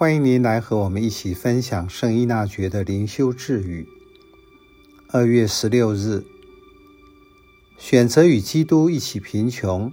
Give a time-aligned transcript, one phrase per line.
[0.00, 3.86] 欢迎您来和我们一起分享圣依纳爵的灵修智语。
[5.10, 6.24] 二月十六日，
[7.76, 9.92] 选择与基督一起贫穷，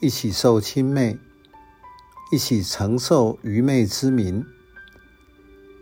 [0.00, 1.18] 一起受轻蔑，
[2.30, 4.46] 一起承受愚昧之名，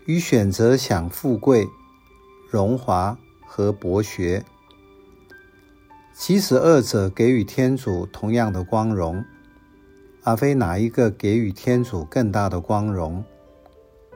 [0.07, 1.69] 与选择享富贵、
[2.51, 4.47] 荣华和博学，
[6.15, 9.23] 即使二者给予天主同样的光荣，
[10.23, 13.23] 而非哪一个给予天主更大的光荣。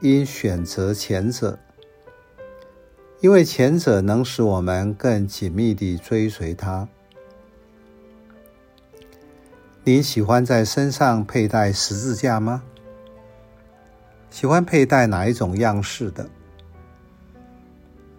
[0.00, 1.58] 应选择前者，
[3.20, 6.86] 因为前者能使我们更紧密地追随他。
[9.84, 12.62] 您喜欢在身上佩戴十字架吗？
[14.28, 16.28] 喜欢佩戴哪一种样式的？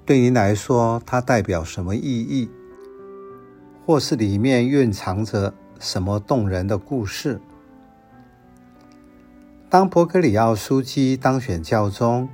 [0.04, 2.50] 对您来说，它代表什么意义？
[3.86, 7.40] 或是里面蕴藏着什么动人的故事？
[9.70, 12.30] 当伯格里奥枢机当选教宗，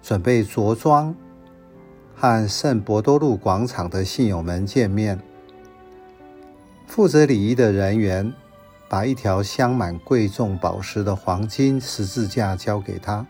[0.00, 1.12] 准备着装
[2.14, 5.20] 和圣伯多禄广场的信友们见面，
[6.86, 8.32] 负责礼仪的人员
[8.88, 13.26] 把一条镶满贵重宝石的黄金十字架交给他，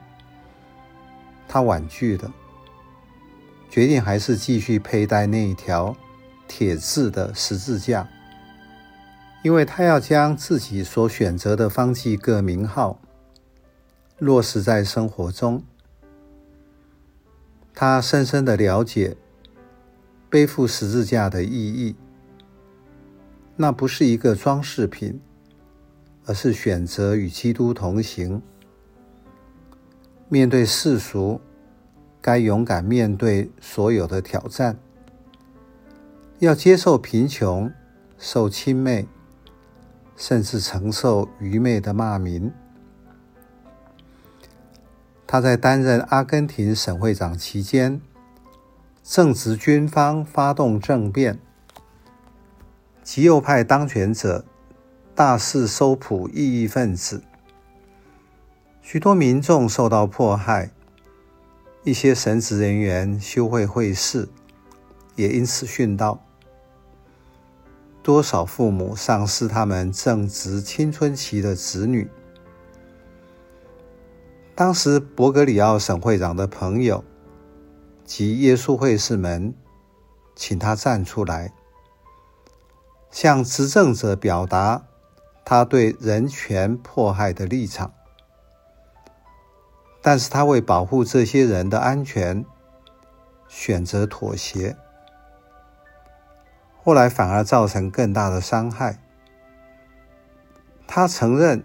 [1.48, 2.30] 他婉拒了，
[3.70, 5.96] 决定还是继续佩戴那一条
[6.46, 8.06] 铁制的十字架。
[9.46, 13.00] 因为他要将自己所选择的方济各名号
[14.18, 15.62] 落实在生活中，
[17.72, 19.16] 他深深的了解
[20.28, 21.94] 背负十字架的意义。
[23.54, 25.20] 那不是一个装饰品，
[26.24, 28.42] 而是选择与基督同行。
[30.28, 31.40] 面对世俗，
[32.20, 34.76] 该勇敢面对所有的挑战，
[36.40, 37.70] 要接受贫穷，
[38.18, 39.06] 受轻蔑。
[40.16, 42.52] 甚至承受愚昧的骂名。
[45.26, 48.00] 他在担任阿根廷省会长期间，
[49.02, 51.38] 正值军方发动政变，
[53.02, 54.44] 极右派当权者
[55.14, 57.22] 大肆搜捕异议分子，
[58.80, 60.70] 许多民众受到迫害，
[61.82, 64.28] 一些神职人员休会会试，
[65.14, 66.25] 也因此殉道。
[68.06, 72.08] 多少父母丧失他们正值青春期的子女？
[74.54, 77.02] 当时，伯格里奥省会长的朋友
[78.04, 79.52] 及耶稣会士们
[80.36, 81.52] 请他站出来，
[83.10, 84.84] 向执政者表达
[85.44, 87.92] 他对人权迫害的立场。
[90.00, 92.46] 但是他为保护这些人的安全，
[93.48, 94.76] 选择妥协。
[96.86, 99.02] 后来反而造成更大的伤害。
[100.86, 101.64] 他承认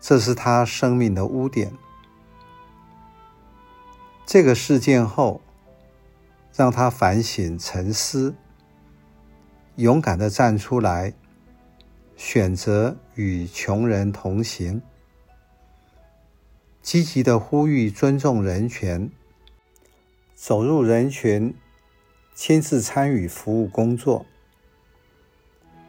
[0.00, 1.72] 这是他生命的污点。
[4.24, 5.40] 这个事件后，
[6.54, 8.36] 让他反省沉思，
[9.74, 11.12] 勇敢地站出来，
[12.14, 14.80] 选择与穷人同行，
[16.80, 19.10] 积极地呼吁尊重人权，
[20.36, 21.52] 走入人群。
[22.36, 24.26] 亲自参与服务工作，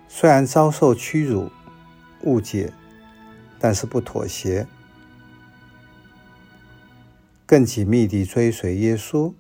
[0.08, 1.52] 虽然遭受屈辱、
[2.22, 2.72] 误解，
[3.60, 4.66] 但是不妥协，
[7.46, 9.34] 更紧密地追随耶稣，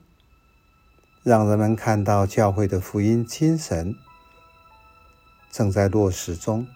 [1.23, 3.95] 让人们看到教会的福音精神
[5.49, 6.67] 正在落实中。